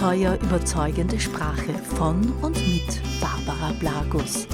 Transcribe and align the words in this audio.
Abenteuer 0.00 0.38
überzeugende 0.42 1.20
Sprache 1.20 1.74
von 1.94 2.32
und 2.40 2.56
mit 2.66 3.02
Barbara 3.20 3.70
Blagus. 3.78 4.46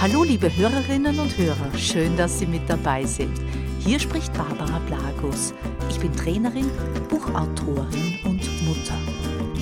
Hallo 0.00 0.22
liebe 0.22 0.56
Hörerinnen 0.56 1.18
und 1.18 1.36
Hörer, 1.36 1.76
schön, 1.76 2.16
dass 2.16 2.38
Sie 2.38 2.46
mit 2.46 2.62
dabei 2.70 3.04
sind. 3.04 3.36
Hier 3.80 3.98
spricht 3.98 4.32
Barbara 4.34 4.78
Blagus. 4.86 5.52
Ich 5.90 5.98
bin 5.98 6.12
Trainerin, 6.12 6.70
Buchautorin 7.08 8.20
und 8.24 8.68
Mutter. 8.68 8.94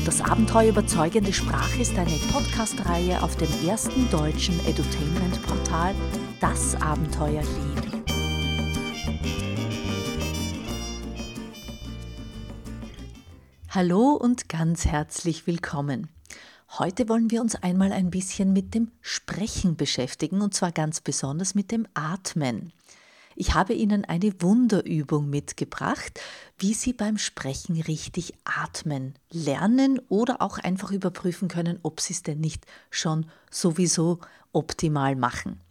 Das 0.04 0.20
Abenteuer 0.20 0.68
überzeugende 0.68 1.32
Sprache 1.32 1.80
ist 1.80 1.96
eine 1.96 2.18
Podcast-Reihe 2.30 3.22
auf 3.22 3.34
dem 3.36 3.48
ersten 3.66 4.10
deutschen 4.10 4.60
Edutainment-Portal 4.66 5.94
Das 6.40 6.76
Abenteuer 6.82 7.40
Leben. 7.40 7.82
Hallo 13.74 14.10
und 14.10 14.50
ganz 14.50 14.84
herzlich 14.84 15.46
willkommen. 15.46 16.10
Heute 16.78 17.08
wollen 17.08 17.30
wir 17.30 17.40
uns 17.40 17.54
einmal 17.54 17.90
ein 17.90 18.10
bisschen 18.10 18.52
mit 18.52 18.74
dem 18.74 18.90
Sprechen 19.00 19.76
beschäftigen 19.76 20.42
und 20.42 20.52
zwar 20.52 20.72
ganz 20.72 21.00
besonders 21.00 21.54
mit 21.54 21.70
dem 21.70 21.86
Atmen. 21.94 22.74
Ich 23.34 23.54
habe 23.54 23.72
Ihnen 23.72 24.04
eine 24.04 24.30
Wunderübung 24.42 25.30
mitgebracht, 25.30 26.20
wie 26.58 26.74
Sie 26.74 26.92
beim 26.92 27.16
Sprechen 27.16 27.80
richtig 27.80 28.34
atmen 28.44 29.14
lernen 29.30 30.02
oder 30.10 30.42
auch 30.42 30.58
einfach 30.58 30.90
überprüfen 30.90 31.48
können, 31.48 31.78
ob 31.82 32.02
Sie 32.02 32.12
es 32.12 32.22
denn 32.22 32.40
nicht 32.40 32.66
schon 32.90 33.24
sowieso 33.50 34.18
optimal 34.52 35.16
machen. 35.16 35.62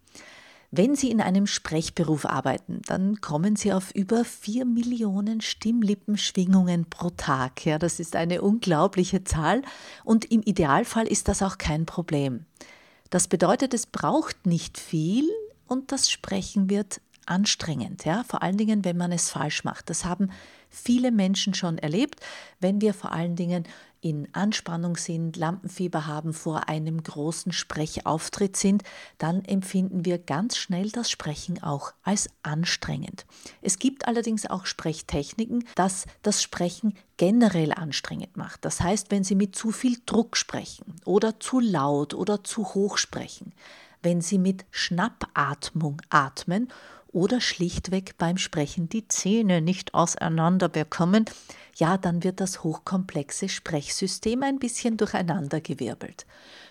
Wenn 0.74 0.96
Sie 0.96 1.12
in 1.12 1.20
einem 1.20 1.48
Sprechberuf 1.48 2.26
arbeiten, 2.26 2.82
dann 2.88 3.20
kommen 3.20 3.58
Sie 3.58 3.74
auf 3.74 3.92
über 3.94 4.24
4 4.24 4.64
Millionen 4.64 5.42
Stimmlippenschwingungen 5.42 6.90
pro 6.90 7.10
Tag. 7.10 7.66
Ja, 7.66 7.78
das 7.78 8.00
ist 8.00 8.16
eine 8.16 8.42
unglaubliche 8.42 9.26
Zahl 9.26 9.64
und 10.06 10.32
im 10.32 10.42
Idealfall 10.42 11.08
ist 11.08 11.28
das 11.28 11.44
auch 11.44 11.58
kein 11.58 11.86
Problem. 11.86 12.46
Das 13.10 13.28
bedeutet, 13.28 13.74
es 13.74 13.86
braucht 13.86 14.46
nicht 14.46 14.80
viel 14.80 15.30
und 15.68 15.92
das 15.92 16.10
Sprechen 16.10 16.70
wird 16.70 17.02
anstrengend, 17.26 18.06
ja, 18.06 18.24
vor 18.24 18.42
allen 18.42 18.58
Dingen, 18.58 18.86
wenn 18.86 18.96
man 18.96 19.12
es 19.12 19.30
falsch 19.30 19.66
macht. 19.66 19.90
Das 19.90 20.06
haben 20.06 20.32
viele 20.70 21.12
Menschen 21.12 21.54
schon 21.54 21.80
erlebt, 21.80 22.22
wenn 22.62 22.80
wir 22.80 22.94
vor 22.94 23.12
allen 23.12 23.36
Dingen 23.36 23.66
in 24.02 24.28
Anspannung 24.34 24.98
sind, 24.98 25.38
Lampenfieber 25.38 26.08
haben, 26.08 26.34
vor 26.34 26.68
einem 26.68 27.02
großen 27.04 27.52
Sprechauftritt 27.52 28.58
sind, 28.58 28.84
dann 29.20 29.46
empfinden 29.46 30.06
wir 30.06 30.18
ganz 30.18 30.58
schnell 30.58 30.90
das 30.90 31.10
Sprechen 31.12 31.62
auch 31.62 31.94
als 32.04 32.30
anstrengend. 32.42 33.26
Es 33.62 33.78
gibt 33.78 34.08
allerdings 34.08 34.48
auch 34.48 34.66
Sprechtechniken, 34.66 35.66
dass 35.76 36.06
das 36.24 36.42
Sprechen 36.42 36.96
generell 37.18 37.72
anstrengend 37.72 38.36
macht. 38.36 38.66
Das 38.66 38.82
heißt, 38.82 39.12
wenn 39.12 39.24
Sie 39.24 39.36
mit 39.36 39.56
zu 39.56 39.72
viel 39.72 39.98
Druck 40.08 40.36
sprechen 40.36 40.96
oder 41.06 41.40
zu 41.40 41.60
laut 41.60 42.16
oder 42.16 42.44
zu 42.44 42.74
hoch 42.74 42.98
sprechen, 42.98 43.54
wenn 44.02 44.22
Sie 44.22 44.40
mit 44.40 44.66
Schnappatmung 44.72 46.02
atmen 46.10 46.70
oder 47.12 47.42
schlichtweg 47.42 48.18
beim 48.18 48.38
Sprechen 48.38 48.90
die 48.90 49.08
Zähne 49.08 49.62
nicht 49.62 49.94
auseinander 49.94 50.70
bekommen, 50.70 51.26
ja, 51.76 51.98
dann 51.98 52.24
wird 52.24 52.40
das 52.40 52.64
hochkomplexe 52.64 53.50
Sprechsystem 53.50 54.44
ein 54.44 54.60
bisschen 54.60 54.98
durcheinandergewirbelt. 54.98 56.26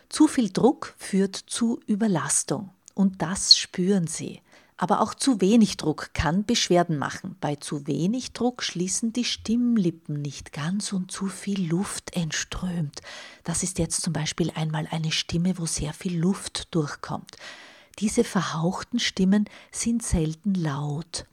Zu 0.09 0.29
viel 0.29 0.51
Druck 0.51 0.95
führt 0.99 1.37
zu 1.37 1.81
Überlastung 1.87 2.71
und 2.95 3.23
das 3.23 3.57
spüren 3.57 4.07
Sie. 4.07 4.41
Aber 4.77 5.03
auch 5.03 5.13
zu 5.13 5.43
wenig 5.43 5.77
Druck 5.77 6.15
kann 6.15 6.47
Beschwerden 6.47 6.97
machen. 6.97 7.37
Bei 7.39 7.55
zu 7.55 7.87
wenig 7.87 8.33
Druck 8.33 8.63
schließen 8.63 9.13
die 9.13 9.25
Stimmlippen 9.25 10.23
nicht 10.23 10.55
ganz 10.55 10.95
und 10.95 11.13
zu 11.13 11.27
viel 11.27 11.69
Luft 11.69 12.17
entströmt. 12.17 13.03
Das 13.45 13.63
ist 13.63 13.79
jetzt 13.79 14.01
zum 14.01 14.15
Beispiel 14.15 14.51
einmal 14.55 14.89
eine 14.91 15.13
Stimme, 15.13 15.59
wo 15.59 15.67
sehr 15.67 15.93
viel 15.93 16.19
Luft 16.19 16.75
durchkommt. 16.75 17.37
Diese 18.01 18.25
verhauchten 18.25 18.99
Stimmen 18.99 19.45
sind 19.71 20.03
selten 20.03 20.55
laut. 20.55 21.27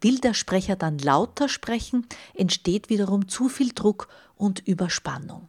Will 0.00 0.18
der 0.18 0.34
Sprecher 0.34 0.76
dann 0.76 0.98
lauter 0.98 1.48
sprechen, 1.48 2.06
entsteht 2.34 2.90
wiederum 2.90 3.28
zu 3.28 3.48
viel 3.48 3.72
Druck 3.72 4.08
und 4.36 4.60
Überspannung. 4.66 5.48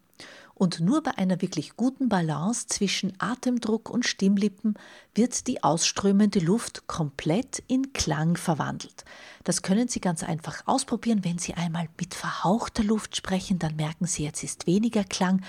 Und 0.56 0.80
nur 0.80 1.04
bei 1.04 1.16
einer 1.16 1.40
wirklich 1.44 1.76
guten 1.78 2.10
Balance 2.10 2.66
zwischen 2.66 3.14
Atemdruck 3.20 3.92
und 3.92 4.08
Stimmlippen 4.08 4.74
wird 5.14 5.46
die 5.46 5.64
ausströmende 5.64 6.40
Luft 6.40 6.88
komplett 6.88 7.62
in 7.68 7.94
Klang 7.94 8.38
verwandelt. 8.38 9.06
Das 9.44 9.62
können 9.62 9.88
Sie 9.88 10.02
ganz 10.02 10.24
einfach 10.24 10.64
ausprobieren. 10.66 11.24
Wenn 11.24 11.38
Sie 11.38 11.54
einmal 11.54 11.88
mit 12.00 12.16
verhauchter 12.16 12.84
Luft 12.84 13.16
sprechen, 13.16 13.60
dann 13.60 13.76
merken 13.76 14.08
Sie, 14.08 14.24
jetzt 14.24 14.44
ist 14.44 14.66
weniger 14.66 15.04
Klang. 15.04 15.44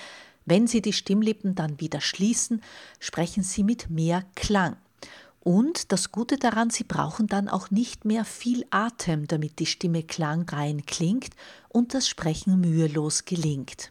Wenn 0.45 0.67
Sie 0.67 0.83
die 0.83 0.93
Stimmlippen 0.93 1.55
dann 1.55 1.81
wieder 1.81 2.03
schließen, 2.03 2.63
sprechen 3.01 3.43
Sie 3.43 3.65
mit 3.65 3.89
mehr 3.89 4.27
Klang. 4.35 4.77
Und 5.49 5.93
das 5.93 6.13
Gute 6.13 6.37
daran, 6.37 6.69
Sie 6.69 6.85
brauchen 6.85 7.27
dann 7.27 7.49
auch 7.49 7.71
nicht 7.71 8.05
mehr 8.05 8.27
viel 8.27 8.67
Atem, 8.69 9.27
damit 9.27 9.61
die 9.61 9.65
Stimme 9.65 10.03
klangrein 10.03 10.85
klingt 10.85 11.31
und 11.71 11.95
das 11.95 12.07
Sprechen 12.07 12.61
mühelos 12.61 13.25
gelingt. 13.25 13.91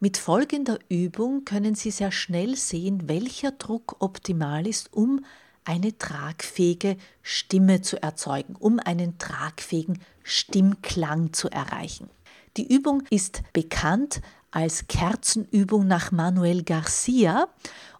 Mit 0.00 0.16
folgender 0.16 0.78
Übung 0.88 1.44
können 1.44 1.74
Sie 1.74 1.90
sehr 1.90 2.10
schnell 2.10 2.56
sehen, 2.56 3.06
welcher 3.06 3.50
Druck 3.50 3.96
optimal 3.98 4.66
ist, 4.66 4.94
um 4.94 5.22
eine 5.64 5.98
tragfähige 5.98 6.96
Stimme 7.20 7.82
zu 7.82 8.02
erzeugen, 8.02 8.56
um 8.58 8.78
einen 8.78 9.18
tragfähigen 9.18 9.98
Stimmklang 10.22 11.34
zu 11.34 11.50
erreichen. 11.50 12.08
Die 12.56 12.72
Übung 12.72 13.02
ist 13.10 13.42
bekannt 13.52 14.22
als 14.50 14.88
Kerzenübung 14.88 15.86
nach 15.86 16.12
Manuel 16.12 16.62
Garcia 16.62 17.48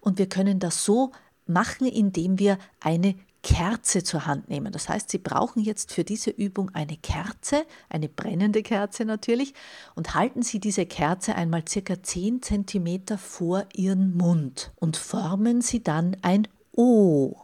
und 0.00 0.18
wir 0.18 0.28
können 0.30 0.58
das 0.58 0.86
so 0.86 1.12
machen, 1.46 1.86
indem 1.86 2.38
wir 2.38 2.58
eine 2.80 3.14
Kerze 3.44 4.02
zur 4.02 4.26
Hand 4.26 4.48
nehmen. 4.48 4.72
Das 4.72 4.88
heißt, 4.88 5.10
Sie 5.10 5.18
brauchen 5.18 5.62
jetzt 5.62 5.92
für 5.92 6.02
diese 6.02 6.30
Übung 6.30 6.70
eine 6.74 6.96
Kerze, 6.96 7.64
eine 7.90 8.08
brennende 8.08 8.62
Kerze 8.62 9.04
natürlich, 9.04 9.52
und 9.94 10.14
halten 10.14 10.42
Sie 10.42 10.58
diese 10.58 10.86
Kerze 10.86 11.34
einmal 11.34 11.62
circa 11.68 12.02
10 12.02 12.42
cm 12.42 13.18
vor 13.18 13.66
Ihren 13.74 14.16
Mund 14.16 14.72
und 14.76 14.96
formen 14.96 15.60
Sie 15.60 15.82
dann 15.82 16.16
ein 16.22 16.48
O, 16.72 17.36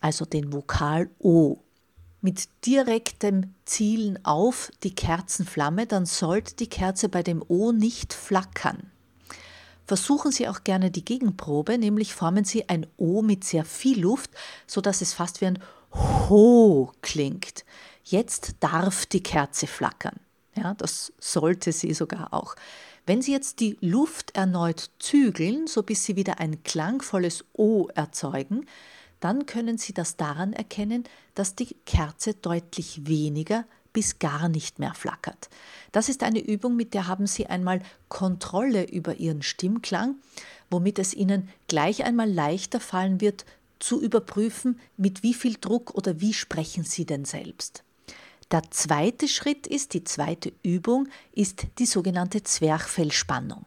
also 0.00 0.24
den 0.24 0.52
Vokal 0.52 1.08
O. 1.20 1.58
Mit 2.20 2.48
direktem 2.66 3.54
Zielen 3.64 4.24
auf 4.24 4.72
die 4.82 4.94
Kerzenflamme, 4.94 5.86
dann 5.86 6.06
sollte 6.06 6.56
die 6.56 6.68
Kerze 6.68 7.08
bei 7.08 7.22
dem 7.22 7.44
O 7.46 7.70
nicht 7.70 8.12
flackern. 8.12 8.90
Versuchen 9.86 10.32
Sie 10.32 10.48
auch 10.48 10.64
gerne 10.64 10.90
die 10.90 11.04
Gegenprobe, 11.04 11.78
nämlich 11.78 12.14
formen 12.14 12.44
Sie 12.44 12.68
ein 12.68 12.86
O 12.96 13.22
mit 13.22 13.44
sehr 13.44 13.64
viel 13.64 14.00
Luft, 14.00 14.30
sodass 14.66 15.00
es 15.00 15.12
fast 15.12 15.40
wie 15.40 15.46
ein 15.46 15.58
Ho 15.92 16.92
klingt. 17.02 17.64
Jetzt 18.04 18.56
darf 18.60 19.06
die 19.06 19.22
Kerze 19.22 19.66
flackern. 19.66 20.20
Ja, 20.56 20.74
das 20.74 21.12
sollte 21.18 21.72
sie 21.72 21.92
sogar 21.92 22.32
auch. 22.32 22.56
Wenn 23.04 23.22
Sie 23.22 23.32
jetzt 23.32 23.60
die 23.60 23.76
Luft 23.80 24.36
erneut 24.36 24.90
zügeln, 24.98 25.66
so 25.66 25.82
bis 25.82 26.04
Sie 26.04 26.16
wieder 26.16 26.40
ein 26.40 26.62
klangvolles 26.64 27.44
O 27.52 27.88
erzeugen, 27.94 28.66
dann 29.20 29.46
können 29.46 29.78
Sie 29.78 29.92
das 29.92 30.16
daran 30.16 30.52
erkennen, 30.52 31.04
dass 31.34 31.54
die 31.54 31.74
Kerze 31.86 32.34
deutlich 32.34 33.06
weniger 33.06 33.64
bis 33.96 34.18
gar 34.18 34.50
nicht 34.50 34.78
mehr 34.78 34.92
flackert. 34.92 35.48
Das 35.90 36.10
ist 36.10 36.22
eine 36.22 36.40
Übung, 36.40 36.76
mit 36.76 36.92
der 36.92 37.06
haben 37.06 37.26
Sie 37.26 37.46
einmal 37.46 37.80
Kontrolle 38.10 38.84
über 38.84 39.14
Ihren 39.14 39.40
Stimmklang, 39.40 40.16
womit 40.68 40.98
es 40.98 41.14
Ihnen 41.14 41.48
gleich 41.66 42.04
einmal 42.04 42.30
leichter 42.30 42.78
fallen 42.78 43.22
wird, 43.22 43.46
zu 43.78 44.02
überprüfen, 44.02 44.78
mit 44.98 45.22
wie 45.22 45.32
viel 45.32 45.56
Druck 45.58 45.94
oder 45.94 46.20
wie 46.20 46.34
sprechen 46.34 46.84
Sie 46.84 47.06
denn 47.06 47.24
selbst. 47.24 47.84
Der 48.50 48.70
zweite 48.70 49.28
Schritt 49.28 49.66
ist, 49.66 49.94
die 49.94 50.04
zweite 50.04 50.52
Übung 50.62 51.08
ist 51.32 51.66
die 51.78 51.86
sogenannte 51.86 52.42
Zwerchfellspannung. 52.42 53.64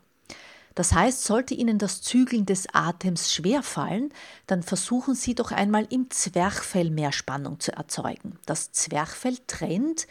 Das 0.79 0.93
heißt, 0.93 1.25
sollte 1.25 1.55
Ihnen 1.55 1.77
das 1.77 2.01
Zügeln 2.01 2.45
des 2.45 2.65
Atems 2.71 3.33
schwerfallen, 3.33 4.13
dann 4.47 4.63
versuchen 4.63 5.13
Sie 5.13 5.35
doch 5.35 5.51
einmal 5.51 5.85
im 5.89 6.09
Zwerchfell 6.09 6.89
mehr 6.89 7.11
Spannung 7.11 7.59
zu 7.59 7.73
erzeugen. 7.73 8.39
Das 8.45 8.71
Zwerchfell 8.71 9.35
trennt 9.45 10.07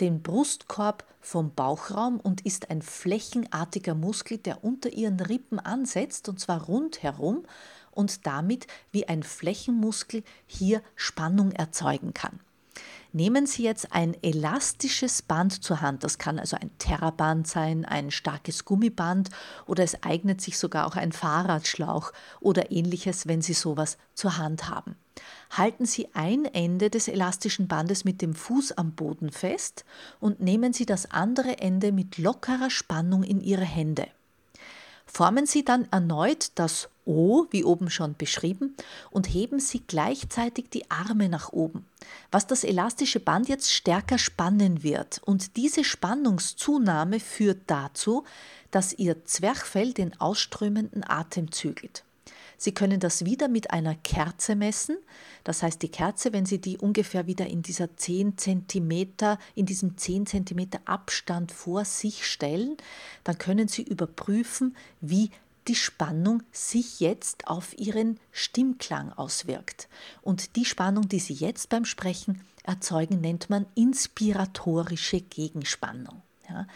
den 0.00 0.20
Brustkorb 0.20 1.04
vom 1.20 1.54
Bauchraum 1.54 2.18
und 2.18 2.44
ist 2.44 2.68
ein 2.68 2.82
flächenartiger 2.82 3.94
Muskel, 3.94 4.38
der 4.38 4.64
unter 4.64 4.88
Ihren 4.92 5.20
Rippen 5.20 5.60
ansetzt, 5.60 6.28
und 6.28 6.40
zwar 6.40 6.64
rundherum 6.64 7.44
und 7.92 8.26
damit 8.26 8.66
wie 8.90 9.06
ein 9.06 9.22
Flächenmuskel 9.22 10.24
hier 10.48 10.82
Spannung 10.96 11.52
erzeugen 11.52 12.12
kann. 12.12 12.40
Nehmen 13.12 13.46
Sie 13.46 13.62
jetzt 13.62 13.92
ein 13.92 14.14
elastisches 14.22 15.22
Band 15.22 15.64
zur 15.64 15.80
Hand. 15.80 16.04
Das 16.04 16.18
kann 16.18 16.38
also 16.38 16.58
ein 16.60 16.70
Terraband 16.78 17.48
sein, 17.48 17.86
ein 17.86 18.10
starkes 18.10 18.66
Gummiband 18.66 19.30
oder 19.66 19.82
es 19.82 20.02
eignet 20.02 20.42
sich 20.42 20.58
sogar 20.58 20.86
auch 20.86 20.96
ein 20.96 21.12
Fahrradschlauch 21.12 22.12
oder 22.40 22.70
ähnliches, 22.70 23.26
wenn 23.26 23.40
Sie 23.40 23.54
sowas 23.54 23.96
zur 24.14 24.36
Hand 24.36 24.68
haben. 24.68 24.96
Halten 25.50 25.86
Sie 25.86 26.08
ein 26.14 26.44
Ende 26.44 26.90
des 26.90 27.08
elastischen 27.08 27.66
Bandes 27.66 28.04
mit 28.04 28.20
dem 28.20 28.34
Fuß 28.34 28.72
am 28.72 28.92
Boden 28.92 29.30
fest 29.30 29.86
und 30.20 30.40
nehmen 30.40 30.74
Sie 30.74 30.84
das 30.84 31.10
andere 31.10 31.58
Ende 31.58 31.92
mit 31.92 32.18
lockerer 32.18 32.68
Spannung 32.70 33.22
in 33.22 33.40
Ihre 33.40 33.64
Hände. 33.64 34.06
Formen 35.06 35.46
Sie 35.46 35.64
dann 35.64 35.88
erneut 35.90 36.52
das 36.56 36.90
O, 37.08 37.46
wie 37.50 37.64
oben 37.64 37.88
schon 37.88 38.14
beschrieben, 38.16 38.76
und 39.10 39.26
heben 39.26 39.60
Sie 39.60 39.82
gleichzeitig 39.86 40.68
die 40.68 40.90
Arme 40.90 41.30
nach 41.30 41.52
oben, 41.52 41.86
was 42.30 42.46
das 42.46 42.64
elastische 42.64 43.18
Band 43.18 43.48
jetzt 43.48 43.72
stärker 43.72 44.18
spannen 44.18 44.82
wird. 44.82 45.22
Und 45.24 45.56
diese 45.56 45.84
Spannungszunahme 45.84 47.18
führt 47.18 47.62
dazu, 47.66 48.24
dass 48.70 48.92
Ihr 48.92 49.24
Zwerchfell 49.24 49.94
den 49.94 50.20
ausströmenden 50.20 51.02
Atem 51.02 51.50
zügelt. 51.50 52.04
Sie 52.60 52.72
können 52.72 52.98
das 52.98 53.24
wieder 53.24 53.48
mit 53.48 53.70
einer 53.70 53.94
Kerze 53.94 54.56
messen. 54.56 54.98
Das 55.44 55.62
heißt, 55.62 55.80
die 55.80 55.90
Kerze, 55.90 56.32
wenn 56.32 56.44
Sie 56.44 56.60
die 56.60 56.76
ungefähr 56.76 57.26
wieder 57.28 57.46
in 57.46 57.62
dieser 57.62 57.96
10 57.96 58.36
cm, 58.36 59.14
in 59.54 59.64
diesem 59.64 59.96
10 59.96 60.26
cm 60.26 60.68
Abstand 60.84 61.52
vor 61.52 61.84
sich 61.84 62.26
stellen, 62.26 62.76
dann 63.22 63.38
können 63.38 63.68
Sie 63.68 63.82
überprüfen, 63.82 64.76
wie 65.00 65.30
die 65.68 65.74
Spannung 65.74 66.42
sich 66.50 67.00
jetzt 67.00 67.46
auf 67.46 67.78
Ihren 67.78 68.18
Stimmklang 68.32 69.12
auswirkt. 69.12 69.88
Und 70.22 70.56
die 70.56 70.64
Spannung, 70.64 71.08
die 71.08 71.20
Sie 71.20 71.34
jetzt 71.34 71.68
beim 71.68 71.84
Sprechen 71.84 72.42
erzeugen, 72.64 73.20
nennt 73.20 73.50
man 73.50 73.66
inspiratorische 73.74 75.20
Gegenspannung. 75.20 76.22
Ja. 76.48 76.66